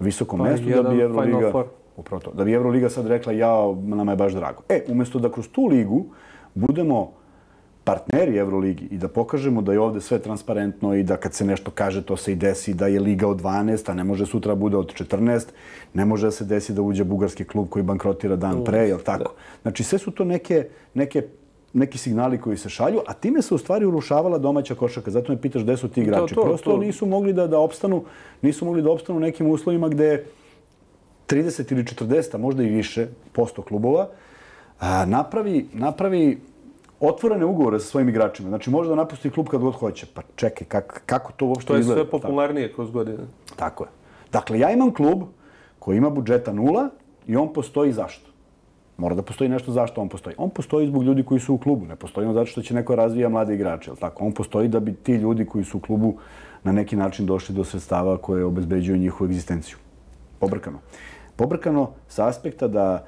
[0.00, 1.64] visokom pa, mjestu da bi Evroliga...
[1.96, 2.30] Upravo to.
[2.30, 4.62] Da bi Evroliga sad rekla, ja, nama je baš drago.
[4.68, 6.04] E, umjesto da kroz tu ligu
[6.54, 7.12] budemo
[7.86, 11.70] partneri Euroligi i da pokažemo da je ovde sve transparentno i da kad se nešto
[11.70, 14.76] kaže to se i desi da je liga od 12, a ne može sutra bude
[14.76, 15.54] od 14,
[15.94, 19.34] ne može da se desi da uđe bugarski klub koji bankrotira dan pre, jel tako?
[19.62, 21.22] Znači sve su to neke, neke
[21.72, 25.10] neki signali koji se šalju, a time se u stvari urušavala domaća košaka.
[25.10, 26.34] Zato me pitaš gde su ti igrači.
[26.34, 26.78] To, to, Prosto to.
[26.78, 28.04] nisu mogli da, da opstanu,
[28.42, 30.24] nisu mogli da opstanu u nekim uslovima gde
[31.28, 34.08] 30 ili 40, a možda i više posto klubova
[34.80, 36.38] a, napravi, napravi
[37.00, 38.48] otvorene ugovore sa svojim igračima.
[38.48, 40.06] Znači, može da napusti klub kad god hoće.
[40.14, 41.94] Pa čekaj, kak, kako to uopšte izgleda?
[41.94, 43.18] To je sve popularnije kroz godine.
[43.56, 43.90] Tako je.
[44.32, 45.22] Dakle, ja imam klub
[45.78, 46.88] koji ima budžeta nula
[47.26, 48.30] i on postoji zašto?
[48.96, 50.36] Mora da postoji nešto zašto on postoji.
[50.38, 51.86] On postoji zbog ljudi koji su u klubu.
[51.86, 53.90] Ne postoji on zato što će neko razvija mlade igrače.
[54.00, 54.24] Tako?
[54.24, 56.14] On postoji da bi ti ljudi koji su u klubu
[56.64, 59.76] na neki način došli do sredstava koje obezbeđuju njihovu egzistenciju.
[60.38, 60.78] Pobrkano.
[61.36, 63.04] Pobrkano sa aspekta da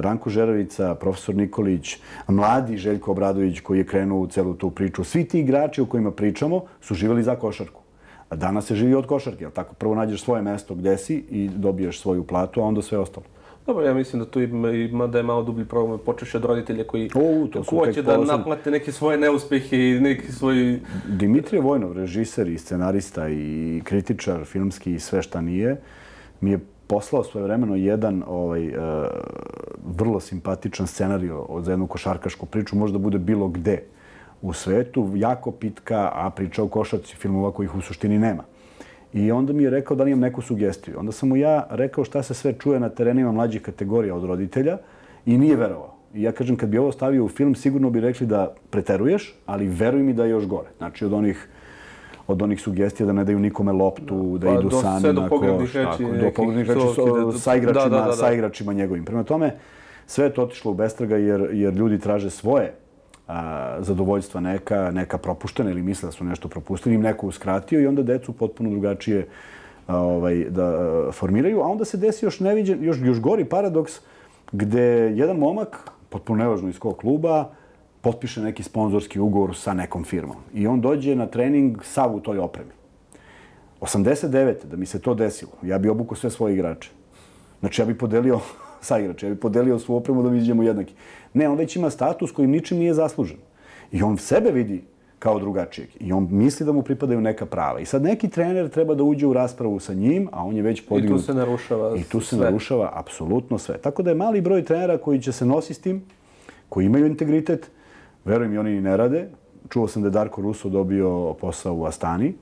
[0.00, 1.96] Ranko Žerovica, profesor Nikolić,
[2.28, 6.10] mladi Željko Obradović koji je krenuo u celu tu priču, svi ti igrači o kojima
[6.10, 7.80] pričamo su živjeli za košarku.
[8.28, 9.74] A danas se živi od košarke, jel tako?
[9.74, 13.26] Prvo nađeš svoje mesto gdje si i dobiješ svoju platu, a onda sve ostalo.
[13.66, 16.84] Dobro, ja mislim da tu ima, ima da je malo dublji problem počeš od roditelja
[16.84, 20.80] koji o, to su hoće da naplate neke svoje neuspehe i neki svoj...
[21.08, 25.76] Dimitrije Vojnov, režiser i scenarista i kritičar filmski i sve šta nije,
[26.40, 28.72] mi je poslao svoje vremeno jedan ovaj, e,
[29.86, 33.82] vrlo simpatičan scenario za jednu košarkašku priču, možda bude bilo gde
[34.42, 38.44] u svetu, jako pitka, a priča o košarci filmova kojih u suštini nema.
[39.12, 40.98] I onda mi je rekao da li imam neku sugestiju.
[40.98, 44.78] Onda sam mu ja rekao šta se sve čuje na terenima mlađih kategorija od roditelja
[45.26, 45.94] i nije verovao.
[46.14, 49.68] I ja kažem, kad bi ovo stavio u film, sigurno bi rekli da preteruješ, ali
[49.68, 50.68] veruj mi da je još gore.
[50.78, 51.48] Znači, od onih
[52.28, 55.72] od onih sugestija da ne daju nikome loptu, da pa, idu sami na koš.
[56.20, 56.80] Do poglednih reči
[57.38, 59.04] sa, igračima, da, da, da, sa igračima njegovim.
[59.04, 59.56] Prema tome,
[60.06, 62.74] sve je to otišlo u bestraga jer, jer ljudi traže svoje
[63.28, 67.86] a, zadovoljstva neka, neka propuštena ili misle da su nešto propustili, im neko uskratio i
[67.86, 69.26] onda decu potpuno drugačije
[69.86, 71.60] a, ovaj, da a, formiraju.
[71.60, 74.00] A onda se desi još neviđen, još, još gori paradoks
[74.52, 77.50] gde jedan momak, potpuno nevažno iz kog kluba,
[78.08, 80.36] potpiše neki sponzorski ugovor sa nekom firmom.
[80.54, 82.70] I on dođe na trening sav u toj opremi.
[83.80, 84.64] 89.
[84.64, 86.90] da mi se to desilo, ja bi obukao sve svoje igrače.
[87.60, 88.40] Znači, ja bi podelio
[88.88, 90.94] sa igrače, ja bi podelio svu opremu da mi iđemo jednaki.
[91.34, 93.36] Ne, on već ima status kojim ničim nije zaslužen.
[93.92, 94.82] I on sebe vidi
[95.18, 95.88] kao drugačijeg.
[96.00, 97.80] I on misli da mu pripadaju neka prava.
[97.80, 100.86] I sad neki trener treba da uđe u raspravu sa njim, a on je već
[100.88, 101.20] podignut.
[101.20, 102.44] I tu se narušava I tu se sve.
[102.44, 103.78] narušava apsolutno sve.
[103.78, 106.02] Tako da je mali broj trenera koji će se nositi s tim,
[106.68, 107.70] koji imaju integritet,
[108.28, 109.28] verujem i oni i ne rade.
[109.68, 112.34] Čuo sam da je Darko Russo dobio posao u Astani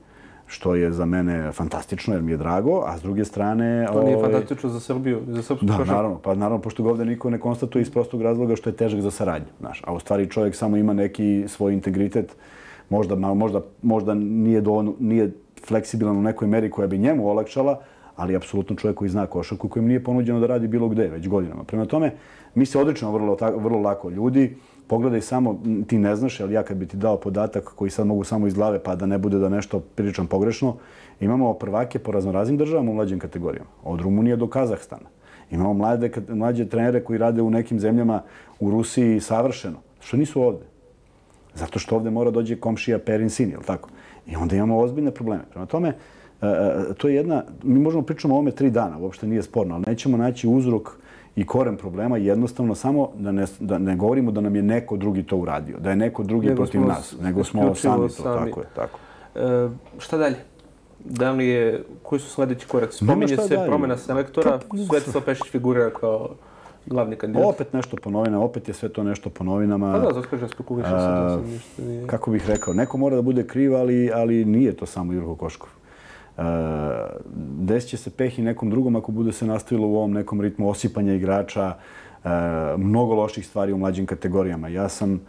[0.47, 3.87] što je za mene fantastično jer mi je drago, a s druge strane...
[3.93, 7.05] To nije ovaj, fantastično za Srbiju, za srpsku Da, naravno, pa naravno, pošto ga ovdje
[7.05, 9.81] niko ne konstatuje iz prostog razloga što je težak za saradnju, znaš.
[9.85, 12.35] A u stvari čovjek samo ima neki svoj integritet,
[12.89, 15.31] možda, možda, možda nije, do, nije
[15.65, 17.79] fleksibilan u nekoj meri koja bi njemu olakšala,
[18.15, 21.63] ali apsolutno čovjek koji zna košarku, kojem nije ponuđeno da radi bilo gde, već godinama.
[21.63, 22.11] Prema tome,
[22.55, 24.55] mi se odlično vrlo, vrlo lako ljudi,
[24.87, 28.23] pogledaj samo, ti ne znaš, ali ja kad bi ti dao podatak koji sad mogu
[28.23, 30.75] samo iz glave pa da ne bude da nešto pričam pogrešno,
[31.19, 33.69] imamo prvake po raznoraznim državama u mlađim kategorijama.
[33.83, 35.09] Od Rumunije do Kazahstana.
[35.51, 38.21] Imamo mlade, mlađe trenere koji rade u nekim zemljama
[38.59, 39.77] u Rusiji savršeno.
[39.99, 40.65] Što nisu ovde?
[41.55, 43.89] Zato što ovde mora dođe komšija Perin sin, je tako?
[44.27, 45.43] I onda imamo ozbiljne probleme.
[45.51, 45.93] Prema tome, e,
[46.47, 49.83] e, to je jedna, mi možemo pričamo o ovome tri dana, uopšte nije sporno, ali
[49.87, 50.99] nećemo naći uzrok
[51.37, 55.23] i koren problema jednostavno samo da ne, da ne govorimo da nam je neko drugi
[55.23, 58.51] to uradio, da je neko drugi nego protiv nas, nego smo sami to, sami.
[58.51, 58.99] tako je, tako.
[59.35, 59.69] E,
[59.99, 60.35] šta dalje?
[60.99, 62.93] Da li je, koji su sljedeći korak?
[62.93, 63.67] Spominje se dalje.
[63.67, 66.29] promjena selektora, Svetislav Pešić figurira kao
[66.85, 67.45] glavni kandidat.
[67.45, 69.93] Opet nešto po novinama, opet je sve to nešto po novinama.
[69.93, 72.07] Pa da, zato kažem, spekulišem se da sam ništa nije.
[72.07, 75.69] Kako bih rekao, neko mora da bude kriv, ali, ali nije to samo Jurko Koškov.
[76.37, 76.43] Eh,
[77.59, 80.69] desit će se peh i nekom drugom ako bude se nastavilo u ovom nekom ritmu
[80.69, 81.75] osipanja igrača,
[82.23, 82.29] eh,
[82.77, 84.67] mnogo loših stvari u mlađim kategorijama.
[84.67, 85.21] Ja sam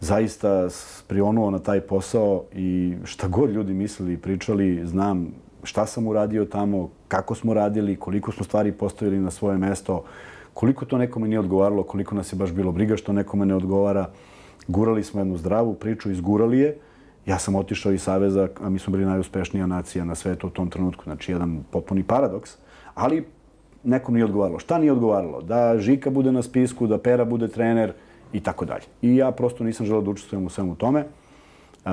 [0.00, 0.68] zaista
[1.08, 6.44] prionuo na taj posao i šta god ljudi mislili i pričali, znam šta sam uradio
[6.44, 10.04] tamo, kako smo radili, koliko smo stvari postavili na svoje mesto,
[10.54, 14.10] koliko to nekome nije odgovaralo, koliko nas je baš bilo briga što nekome ne odgovara.
[14.68, 16.78] Gurali smo jednu zdravu priču, izgurali je.
[17.26, 20.70] Ja sam otišao iz Saveza, a mi smo bili najuspešnija nacija na svetu u tom
[20.70, 21.04] trenutku.
[21.04, 22.56] Znači, jedan potpuni paradoks.
[22.94, 23.26] Ali
[23.84, 24.58] nekom nije odgovaralo.
[24.58, 25.42] Šta nije odgovaralo?
[25.42, 27.92] Da Žika bude na spisku, da Pera bude trener
[28.32, 28.84] i tako dalje.
[29.02, 31.00] I ja prosto nisam želeo da učestvujem u svemu tome.
[31.00, 31.90] E,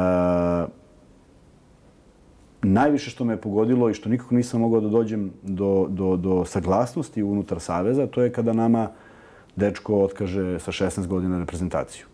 [2.61, 6.45] najviše što me je pogodilo i što nikako nisam mogao da dođem do, do, do
[6.45, 8.89] saglasnosti unutar Saveza, to je kada nama
[9.55, 12.05] dečko otkaže sa 16 godina reprezentaciju.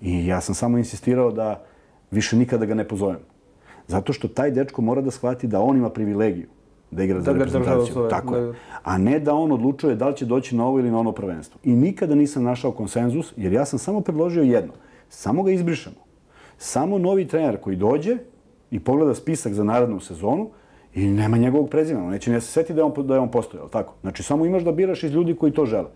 [0.00, 1.64] I ja sam samo insistirao da
[2.10, 3.20] više nikada ga ne pozovem.
[3.86, 6.46] Zato što taj dečko mora da shvati da on ima privilegiju
[6.90, 8.08] da igra za reprezentaciju.
[8.10, 8.52] Tako je.
[8.82, 11.60] A ne da on odlučuje da li će doći na ovo ili na ono prvenstvo.
[11.64, 14.72] I nikada nisam našao konsenzus, jer ja sam samo predložio jedno.
[15.08, 15.96] Samo ga izbrišemo.
[16.58, 18.16] Samo novi trener koji dođe
[18.70, 20.50] i pogleda spisak za narodnu sezonu
[20.94, 22.10] i nema njegovog prezimena.
[22.10, 23.68] Neće ne se seti da je on, da je on postojao.
[23.68, 23.94] Tako.
[24.00, 25.88] Znači, samo imaš da biraš iz ljudi koji to žele.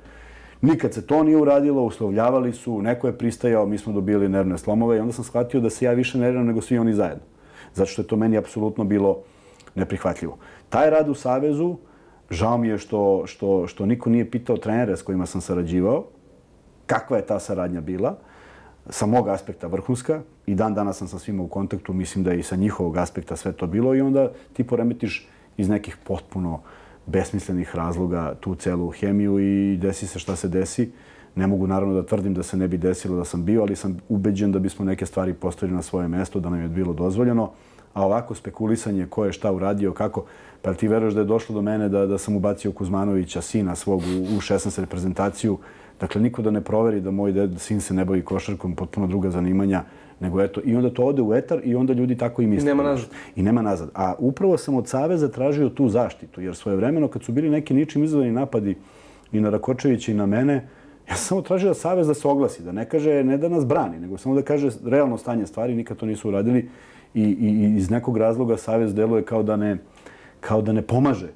[0.63, 4.97] Nikad se to nije uradilo, uslovljavali su, neko je pristajao, mi smo dobili nervne slomove
[4.97, 7.25] i onda sam shvatio da se ja više nerviram nego svi oni zajedno.
[7.75, 9.19] Zato što je to meni apsolutno bilo
[9.75, 10.39] neprihvatljivo.
[10.69, 11.77] Taj rad u Savezu,
[12.31, 16.05] žao mi je što, što, što niko nije pitao trenere s kojima sam sarađivao,
[16.87, 18.17] kakva je ta saradnja bila,
[18.91, 22.39] sa mog aspekta vrhunska i dan danas sam sa svima u kontaktu, mislim da je
[22.39, 26.61] i sa njihovog aspekta sve to bilo i onda ti poremetiš iz nekih potpuno
[27.07, 30.91] besmislenih razloga tu celu hemiju i desi se šta se desi.
[31.35, 33.99] Ne mogu naravno da tvrdim da se ne bi desilo da sam bio, ali sam
[34.09, 37.51] ubeđen da bismo neke stvari postavili na svoje mesto, da nam je bilo dozvoljeno.
[37.95, 40.25] A ovako spekulisanje ko je šta uradio, kako,
[40.63, 44.01] pa ti veruješ da je došlo do mene da, da sam ubacio Kuzmanovića, sina svog,
[44.01, 44.81] u, u 16.
[44.81, 45.59] reprezentaciju.
[46.01, 49.31] Dakle, niko da ne proveri da moj ded, sin se ne bavi košarkom, potpuno druga
[49.31, 49.85] zanimanja.
[50.23, 52.67] Nego eto, i onda to ode u etar i onda ljudi tako i misle.
[52.67, 53.09] I nema nazad.
[53.37, 53.91] I nema nazad.
[53.95, 57.75] A upravo sam od Saveza tražio tu zaštitu, jer svoje vremeno kad su bili neki
[57.75, 58.77] ničim izvani napadi
[59.33, 60.69] i na Rakočevića i na mene,
[61.09, 63.67] ja sam samo tražio da Savez da se oglasi, da ne kaže, ne da nas
[63.67, 66.69] brani, nego samo da kaže realno stanje stvari, nikad to nisu uradili
[67.15, 69.77] i, i, iz nekog razloga Savez deluje kao da ne,
[70.41, 71.29] kao da ne pomaže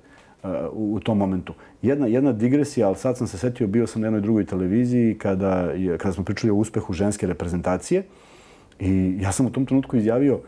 [0.42, 1.54] uh, u, u tom momentu.
[1.82, 5.52] Jedna, jedna digresija, ali sad sam se setio, bio sam na jednoj drugoj televiziji kada,
[5.74, 8.02] je, kada smo pričali o uspehu ženske reprezentacije.
[8.80, 10.40] I ja sam u tom trenutku izjavio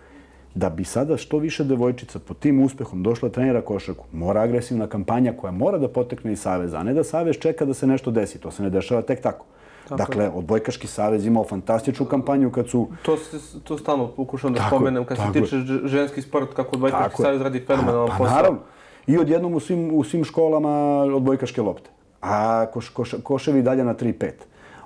[0.54, 5.32] da bi sada što više devojčica po tim uspehom došla trenira košarku, mora agresivna kampanja
[5.32, 8.38] koja mora da potekne iz Saveza, a ne da Savez čeka da se nešto desi.
[8.38, 9.44] To se ne dešava tek tako.
[9.88, 12.88] tako dakle, odbojkaški savez imao fantastičnu kampanju kad su...
[13.02, 17.22] To, se, to stalno pokušam da tako, spomenem kad se tiče ženski sport, kako odbojkaški
[17.22, 18.58] savez radi fenomenalan pa, pa, Naravno.
[19.06, 20.70] I odjednom u svim, u svim školama
[21.02, 21.90] odbojkaške lopte.
[22.22, 24.30] A koš, koš, koševi dalje na 3-5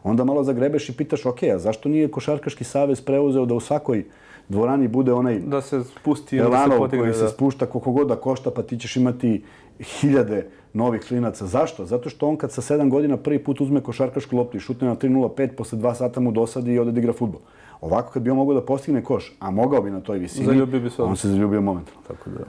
[0.04, 4.04] onda malo zagrebeš i pitaš, ok, a zašto nije Košarkaški savez preuzeo da u svakoj
[4.48, 7.18] dvorani bude onaj da se spusti Elanov da se potigne, koji da.
[7.18, 9.42] se spušta koliko god da košta, pa ti ćeš imati
[9.80, 11.46] hiljade novih klinaca.
[11.46, 11.84] Zašto?
[11.84, 14.96] Zato što on kad sa sedam godina prvi put uzme košarkašku loptu i šutne na
[14.96, 17.40] 3.05, posle dva sata mu dosadi i ode da igra futbol.
[17.80, 20.80] Ovako kad bi on mogao da postigne koš, a mogao bi na toj visini, zaljubio
[20.80, 22.00] bi se on se zaljubio momentalno.
[22.08, 22.44] Tako da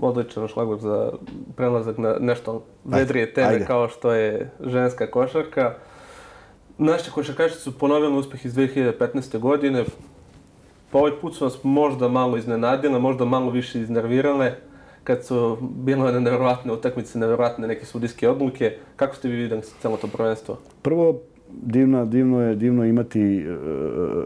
[0.00, 1.12] odličan šlagvor za
[1.56, 3.64] prelazak na nešto vedrije teme ajde.
[3.64, 5.74] kao što je ženska košarka.
[6.78, 9.38] Naši košarkaši su ponovili uspeh iz 2015.
[9.38, 9.84] godine.
[10.90, 14.54] Pa ovaj put su nas možda malo iznenadile, možda malo više iznervirale
[15.04, 18.76] kad su bilo jedne nevjerojatne utakmice, nevjerojatne neke sudijske odluke.
[18.96, 20.58] Kako ste vi vidjeli celo to prvenstvo?
[20.82, 24.24] Prvo, divno, divno je divno imati uh,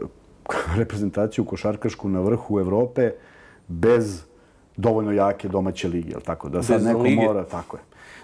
[0.79, 3.11] reprezentaciju košarkašku na vrhu Evrope
[3.67, 4.23] bez
[4.77, 6.49] dovoljno jake domaće lige, jel tako?
[6.49, 7.15] Da sad bez neko lige.
[7.15, 7.81] mora, tako je.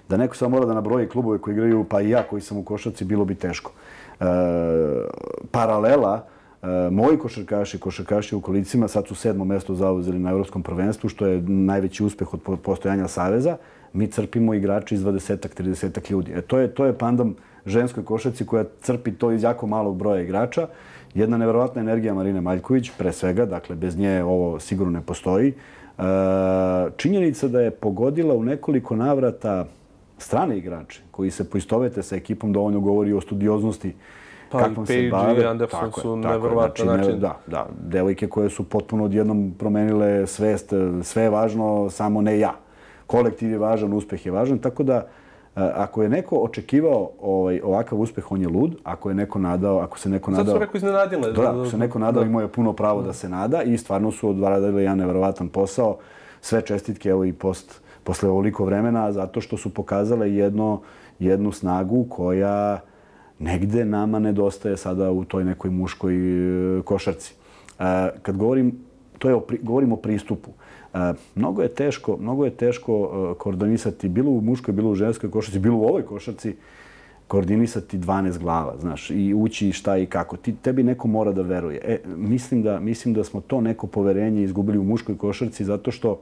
[0.10, 2.64] Da neko sad mora da nabroji klubove koji igraju, pa i ja koji sam u
[2.64, 3.72] košarci, bilo bi teško.
[4.20, 5.06] Eh,
[5.52, 6.26] paralela,
[6.62, 11.28] eh, moji košarkaši, košarkaši u kolicima, sad su sedmo mesto zauzeli na Evropskom prvenstvu, što
[11.28, 13.58] je najveći uspeh od postojanja Saveza.
[13.94, 16.32] Mi crpimo igrače iz 20-ak, 30-ak ljudi.
[16.32, 20.22] E, to, je, to je pandam ženskoj košarci koja crpi to iz jako malog broja
[20.22, 20.68] igrača.
[21.14, 25.54] Jedna neverovatna energija Marine Maljković, pre svega, dakle, bez nje ovo sigurno ne postoji.
[25.54, 26.04] E,
[26.98, 29.66] činjenica da je pogodila u nekoliko navrata
[30.18, 33.94] strane igrače koji se poistovete sa ekipom dovoljno govori o studioznosti
[34.52, 35.36] pa, kakvom se bave.
[35.36, 37.20] Pa i Anderson su nevjerovatno znači, način.
[37.20, 42.54] Da, da, devojke koje su potpuno odjednom promenile svest, sve je važno, samo ne ja.
[43.08, 45.06] Kolektiv je važan, uspeh je važan, tako da e,
[45.56, 48.76] ako je neko očekivao ovaj, ovakav uspeh, on je lud.
[48.84, 50.46] Ako je neko nadao, ako se neko nadao...
[50.46, 51.32] Sad su rekao iznenadile.
[51.32, 53.08] Da, ako se neko nadao, imao je puno pravo da.
[53.08, 55.98] da se nada i stvarno su odvaradili jedan nevjerovatan posao.
[56.42, 60.82] Sve čestitke, evo i post posle ovoliko vremena, zato što su pokazale jedno,
[61.20, 62.80] jednu snagu koja
[63.40, 67.34] negde nama nedostaje sada u toj nekoj muškoj e, košarci.
[67.80, 67.84] E,
[68.22, 68.72] kad govorim,
[69.20, 70.52] to je, govorim o pristupu.
[70.94, 75.60] E, mnogo je teško, mnogo je teško koordinisati bilo u muškoj, bilo u ženskoj košarci,
[75.60, 76.56] bilo u ovoj košarci,
[77.28, 80.38] koordinisati 12 glava, znaš, i ući šta i kako.
[80.38, 81.82] Ti, tebi neko mora da veruje.
[81.84, 86.12] E, mislim, da, mislim da smo to neko poverenje izgubili u muškoj košarci zato što
[86.12, 86.18] uh,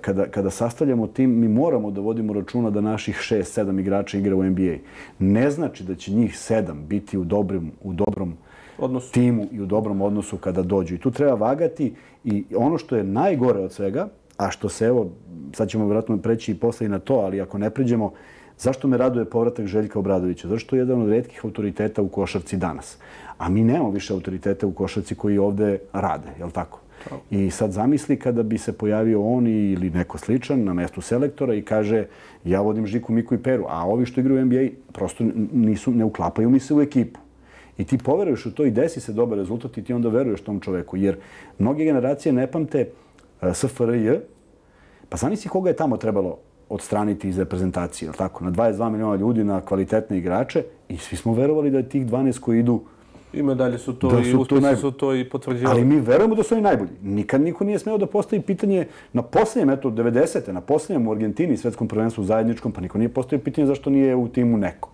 [0.00, 4.42] kada, kada sastavljamo tim, mi moramo da vodimo računa da naših 6-7 igrača igra u
[4.42, 4.76] NBA.
[5.18, 8.34] Ne znači da će njih 7 biti u dobrom, u dobrom
[8.78, 9.12] odnosu.
[9.12, 10.94] timu i u dobrom odnosu kada dođu.
[10.94, 15.10] I tu treba vagati i ono što je najgore od svega, a što se, evo,
[15.52, 18.12] sad ćemo vjerojatno preći i posle i na to, ali ako ne pređemo,
[18.58, 20.48] zašto me raduje povratak Željka Obradovića?
[20.48, 22.98] Zašto je jedan od redkih autoriteta u košarci danas?
[23.38, 26.80] A mi nemamo više autoriteta u košarci koji ovde rade, je li tako?
[27.30, 31.62] I sad zamisli kada bi se pojavio on ili neko sličan na mestu selektora i
[31.62, 32.06] kaže
[32.44, 36.04] ja vodim Žiku, Miku i Peru, a ovi što igraju u NBA prosto nisu, ne
[36.04, 37.20] uklapaju mi se u ekipu.
[37.78, 40.60] I ti poveruješ u to i desi se dobar rezultat i ti onda veruješ tom
[40.60, 40.96] čoveku.
[40.96, 41.16] Jer
[41.58, 42.88] mnoge generacije ne pamte
[43.42, 44.10] e, SFRJ,
[45.08, 49.60] pa zamisli koga je tamo trebalo odstraniti iz reprezentacije, tako, na 22 miliona ljudi, na
[49.60, 52.80] kvalitetne igrače i svi smo verovali da je tih 12 koji idu
[53.34, 54.80] I medalje su to Da i uspjesi najbolji.
[54.80, 55.72] su to i potvrđivali.
[55.72, 56.90] Ali mi verujemo da su oni najbolji.
[57.02, 60.52] Nikad niko nije smeo da postavi pitanje na posljednjem, eto, 90.
[60.52, 64.28] na posljednjem u Argentini, svetskom prvenstvu zajedničkom, pa niko nije postavio pitanje zašto nije u
[64.28, 64.90] timu neko.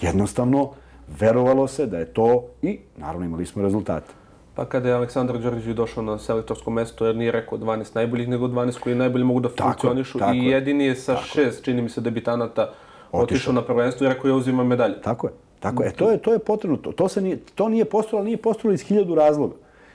[0.00, 0.70] Jednostavno,
[1.10, 2.26] verovalo se da je to
[2.62, 4.12] i, naravno, imali smo rezultate.
[4.54, 8.46] Pa kada je Aleksandar Đorđević došao na selektorsko mesto, jer nije rekao 12 najboljih, nego
[8.46, 10.18] 12 koji najbolje mogu da Tako je, funkcionišu.
[10.18, 10.50] tako I je.
[10.50, 12.70] jedini je sa šest, čini mi se, debitanata
[13.12, 15.00] otišao na prvenstvo i rekao ja uzimam medalje.
[15.02, 15.32] Tako je.
[15.60, 15.82] Tako.
[15.82, 16.76] E, to je, to je potrebno.
[16.76, 19.54] To, to, se nije, to nije postojalo, nije postojalo iz hiljadu razloga.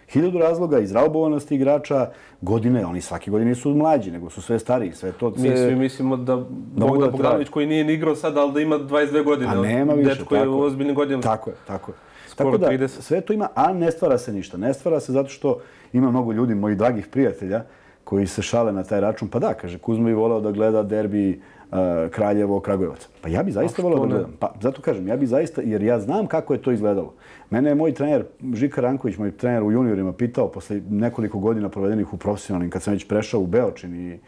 [0.09, 2.09] Hiljadu razloga iz raubovanosti igrača,
[2.41, 5.29] godine, oni svake godine nisu mlađi, nego su sve stariji, sve to...
[5.29, 6.35] Mi sve- svi mislimo da
[6.75, 9.51] Bogdan da Bogdanović koji nije ni igrao sad, ali da ima 22 godine.
[9.51, 11.23] A nema više, Dečko je tako u ozbiljnim godinama.
[11.23, 11.95] Tako je, tako je.
[12.27, 12.87] Skoro tako da, 30.
[12.87, 14.57] sve to ima, a ne stvara se ništa.
[14.57, 15.59] Ne stvara se zato što
[15.93, 17.63] ima mnogo ljudi, mojih dragih prijatelja,
[18.05, 19.27] koji se šale na taj račun.
[19.27, 21.41] Pa da, kaže, Kuzma bi voleo da gleda derbi
[21.71, 21.77] uh,
[22.11, 23.07] Kraljevo, Kragujevac.
[23.21, 24.33] Pa ja bi zaista voleo da gledam.
[24.39, 27.13] Pa zato kažem, ja bi zaista, jer ja znam kako je to izgledalo.
[27.49, 32.13] Mene je moj trener, Žika Ranković, moj trener u juniorima, pitao posle nekoliko godina provedenih
[32.13, 34.19] u profesionalnim, kad sam već prešao u Beočin i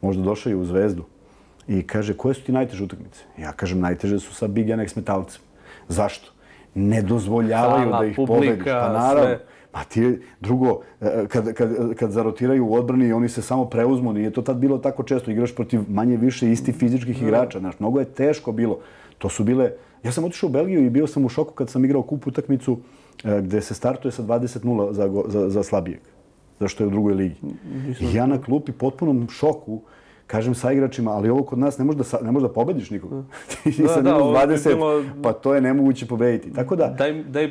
[0.00, 1.04] možda došao i u Zvezdu.
[1.68, 3.24] I kaže, koje su ti najteže utakmice?
[3.38, 5.40] Ja kažem, najteže su sa Big NX metalcem.
[5.88, 6.30] Zašto?
[6.74, 8.64] Ne dozvoljavaju da ih publika, pobediš.
[8.64, 9.22] Pa naravno.
[9.22, 9.53] sve.
[9.74, 14.12] Pa ti, drugo, e, kad, kad, kad zarotiraju u odbrani, oni se samo preuzmu.
[14.12, 15.30] Nije to tad bilo tako često.
[15.30, 17.58] Igraš protiv manje više isti fizičkih igrača.
[17.58, 18.78] Znaš, mnogo je teško bilo.
[19.18, 19.70] To su bile...
[20.02, 22.78] Ja sam otišao u Belgiju i bio sam u šoku kad sam igrao kup utakmicu
[23.24, 26.00] e, gde se startuje sa 20-0 za, za, za slabijeg.
[26.60, 27.34] Zašto je u drugoj ligi.
[28.00, 29.80] I ja na klupi potpunom šoku
[30.26, 33.22] kažem sa igračima, ali ovo kod nas ne možeš da, ne možeš da pobediš nikoga.
[33.64, 36.52] Ti Da, sa da, minus ovo bi 20, bilo- pa to je nemoguće pobediti.
[36.52, 37.48] Tako da, Daj, daj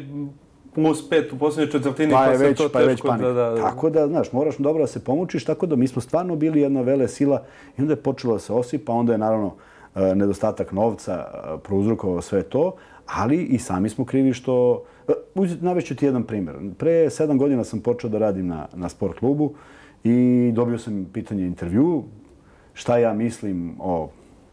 [0.75, 3.27] plus pet u posljednjoj četvrtini, pa pa, je već, to pa je već panika.
[3.27, 6.35] da, da, Tako da, znaš, moraš dobro da se pomučiš, tako da mi smo stvarno
[6.35, 7.43] bili jedna vele sila
[7.77, 9.55] i onda je počelo da se osipa, onda je naravno
[9.95, 14.83] e, nedostatak novca e, prouzrokovao sve to, ali i sami smo krivi što...
[15.07, 15.13] e,
[15.61, 16.55] Navešću ti jedan primjer.
[16.77, 19.53] Pre sedam godina sam počeo da radim na, na sport klubu
[20.03, 22.03] i dobio sam pitanje intervju
[22.73, 24.09] šta ja mislim o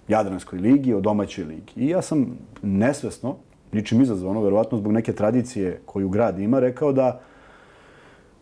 [0.09, 1.73] Jadranskoj ligi, o domaćoj ligi.
[1.77, 3.37] I ja sam nesvesno,
[3.73, 7.21] ničim izazvano, verovatno zbog neke tradicije koju grad ima, rekao da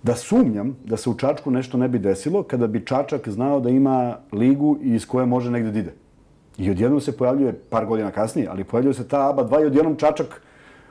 [0.02, 3.70] da sumnjam da se u Čačku nešto ne bi desilo kada bi Čačak znao da
[3.70, 5.94] ima ligu iz koje može negde da ide.
[6.58, 9.96] I odjednom se pojavljuje, par godina kasnije, ali pojavljuje se ta ABA 2 i odjednom
[9.96, 10.42] Čačak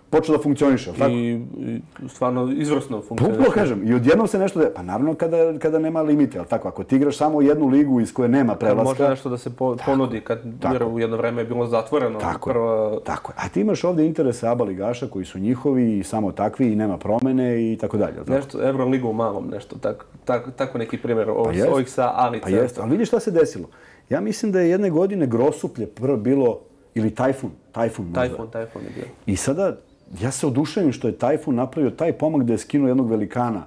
[0.10, 0.91] počeo da funkcioniše.
[0.91, 1.12] Tako?
[1.12, 3.39] I, I stvarno izvrsno Pa funkcioniše.
[3.39, 4.60] upravo kažem, i odjednom se nešto...
[4.60, 4.72] De...
[4.76, 8.13] Pa naravno kada, kada nema limite, ali tako, ako ti igraš samo jednu ligu iz
[8.13, 8.84] koje nema prelaska...
[8.84, 10.39] može nešto da se po, ponudi, kad
[10.74, 12.20] jer u jedno vreme je bilo zatvoreno.
[12.20, 13.34] Tako prva, Tako.
[13.36, 16.98] A ti imaš ovdje interese ABA ligaša koji su njihovi i samo takvi i nema
[16.98, 18.15] promene i tako dalje.
[18.15, 18.32] tako?
[18.32, 21.72] Nešto, Euroliga u malom, nešto, tak, tak, tako neki primjer ovih, jest.
[21.72, 22.43] ovih sa Alice.
[22.43, 23.67] Pa jeste, ali vidiš šta se desilo.
[24.10, 26.60] Ja mislim da je jedne godine grosuplje prvo bilo,
[26.96, 28.20] ili tajfun, tajfun možda.
[28.22, 29.06] Tajfun, tajfun je bio.
[29.26, 29.78] I sada
[30.22, 33.63] ja se oduševim što je Tajfun napravio taj pomak da je skinuo jednog velikana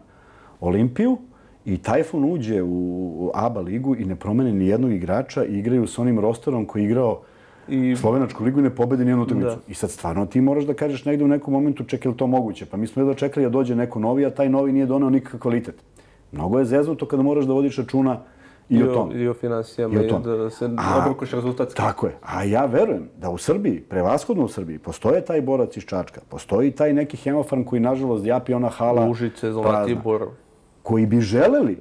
[0.60, 1.18] Olimpiju
[1.64, 5.98] i Tajfun uđe u ABA ligu i ne promene ni jednog igrača i igraju s
[5.98, 7.20] onim rosterom koji je igrao
[7.68, 9.48] I Slovenačku ligu i ne pobedi nijednu utakmicu.
[9.48, 9.60] Da.
[9.68, 12.66] I sad stvarno ti moraš da kažeš negde u nekom momentu čekaj li to moguće.
[12.66, 15.40] Pa mi smo jedva čekali da dođe neko novi, a taj novi nije doneo nikakav
[15.40, 15.74] kvalitet.
[16.32, 18.20] Mnogo je zeznuto kada moraš da vodiš računa
[18.70, 19.14] i, o tome.
[19.14, 20.36] I o financijama, I i, o tome.
[20.36, 20.68] da se
[21.02, 21.76] obrukuš rezultatski.
[21.76, 22.16] Tako je.
[22.22, 26.70] A ja verujem da u Srbiji, prevashodno u Srbiji, postoje taj borac iz Čačka, postoji
[26.70, 30.26] taj neki hemofarm koji, nažalost, japi ona hala Užice, Zlatibor.
[30.82, 31.78] koji bi želeli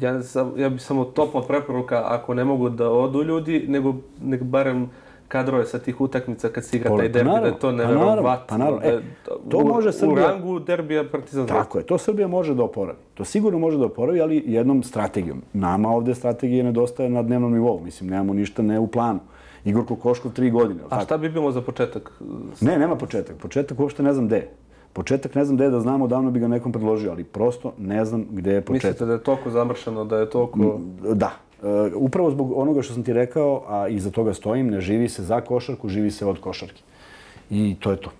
[0.00, 4.44] Ja, sam, ja bi samo topla preporuka, ako ne mogu da odu ljudi, nego, nego
[4.44, 4.90] barem
[5.28, 7.72] kadrove sa tih utakmica kad se igra taj pa derbi, da naravno, je to pa
[7.72, 8.22] neverovatno.
[8.22, 8.80] naravno, pa naravno.
[8.80, 9.00] da E,
[9.48, 11.54] to u, može U Srbija- rangu derbija Partizan Zvezda.
[11.54, 12.98] Tako je, to Srbija može da oporavi.
[13.14, 15.42] To sigurno može da oporavi, ali jednom strategijom.
[15.52, 17.80] Nama ovdje strategije nedostaje na dnevnom nivou.
[17.80, 19.20] Mislim, nemamo ništa ne u planu.
[19.64, 20.80] Igor Kokoškov tri godine.
[20.82, 21.04] A tako?
[21.04, 22.12] šta bi bilo za početak?
[22.60, 23.36] Ne, nema početak.
[23.36, 24.48] Početak uopšte ne znam gde.
[24.92, 28.04] Početak ne znam gde je da znamo, davno bi ga nekom predložio, ali prosto ne
[28.04, 28.84] znam gde je početak.
[28.84, 30.78] Mislite da je toliko zamršeno, da je toliko...
[31.14, 31.30] Da.
[31.62, 35.22] Uh, upravo zbog onoga što sam ti rekao, a iza toga stojim, ne živi se
[35.22, 36.82] za košarku, živi se od košarke.
[37.50, 38.10] I to je to.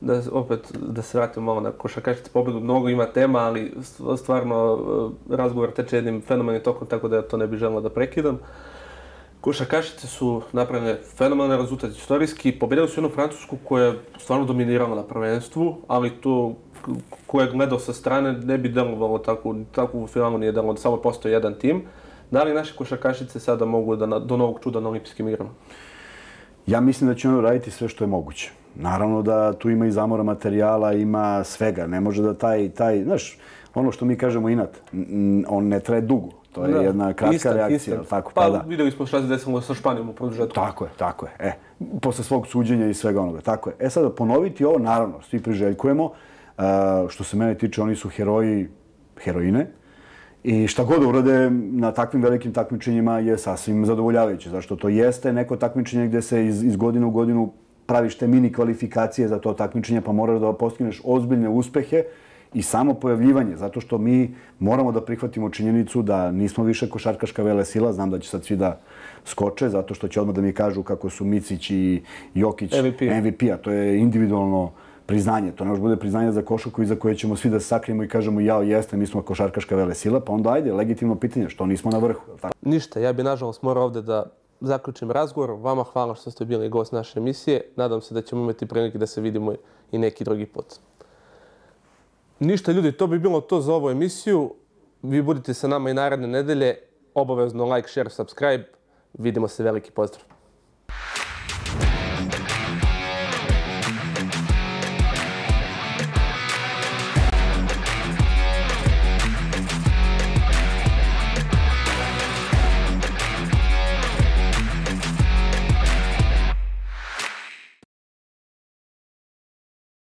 [0.00, 3.72] Da, opet, da se vratimo malo na košarkašice pa pobedu, mnogo ima tema, ali
[4.16, 4.78] stvarno
[5.30, 8.38] e, razgovor teče jednim fenomenim tokom, tako da ja to ne bih želeo da prekidam.
[9.40, 15.02] Košarkašice su napravljene fenomenalan rezultat istorijski, pobedili su jednu Francusku koja je stvarno dominirala na
[15.02, 16.54] prvenstvu, ali to
[16.84, 16.88] k-
[17.26, 20.96] ko je gledao sa strane ne bi delovalo tako, tako u finalu nije delovalo, samo
[20.96, 21.82] postoji jedan tim.
[22.30, 25.50] Da li naše košarkašice sada mogu da na, do novog čuda na olimpijskim igrama?
[26.66, 28.50] Ja mislim da će ono raditi sve što je moguće.
[28.74, 31.86] Naravno da tu ima i zamora materijala, ima svega.
[31.86, 33.38] Ne može da taj, taj, znaš,
[33.74, 34.70] ono što mi kažemo inat,
[35.48, 36.28] on ne traje dugo.
[36.52, 36.80] To je Da.
[36.80, 37.96] jedna kratka Instant, reakcija, instant.
[37.96, 38.32] jel tako?
[38.34, 38.64] Pa, Pa, da.
[38.66, 40.54] videli smo šta se desilo sa Španijom u produžetku.
[40.54, 41.32] Tako je, tako je.
[41.38, 41.52] E,
[42.02, 43.40] posle svog suđenja i svega onoga.
[43.40, 43.76] Tako je.
[43.78, 46.10] E sada, ponoviti ovo, naravno, svi priželjkujemo,
[47.08, 48.68] Što se mene tiče, oni su heroji,
[49.24, 49.66] heroine.
[50.44, 54.50] I šta god urade na takvim velikim takmičenjima je sasvim zadovoljavajuće.
[54.50, 57.52] Zašto to jeste neko takmičenje gdje se iz, iz godine u godinu
[57.86, 62.04] praviš te mini kvalifikacije za to takmičenje, pa moraš da postigneš ozbiljne uspehe
[62.54, 67.64] i samo pojavljivanje, zato što mi moramo da prihvatimo činjenicu da nismo više košarkaška vele
[67.64, 68.80] sila, znam da će sad svi da
[69.24, 72.02] skoče, zato što će odmah da mi kažu kako su Micić i
[72.34, 74.72] Jokić MVP, MVP a to je individualno
[75.10, 75.52] priznanje.
[75.52, 78.08] To ne može bude priznanje za košarku i za koje ćemo svi da sakrijemo i
[78.08, 81.90] kažemo jao jeste, mi smo košarkaška vele sila, pa onda ajde, legitimno pitanje, što nismo
[81.90, 82.22] na vrhu.
[82.62, 84.26] Ništa, ja bi nažalost morao ovde da
[84.60, 85.50] zaključim razgovor.
[85.50, 87.64] Vama hvala što ste bili gost naše emisije.
[87.76, 89.54] Nadam se da ćemo imati prilike da se vidimo
[89.92, 90.78] i neki drugi put.
[92.40, 94.54] Ništa ljudi, to bi bilo to za ovu emisiju.
[95.02, 96.76] Vi budite sa nama i naredne nedelje.
[97.14, 98.64] Obavezno like, share, subscribe.
[99.18, 100.29] Vidimo se veliki pozdrav.